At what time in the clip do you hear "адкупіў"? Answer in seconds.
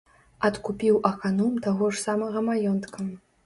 0.47-0.97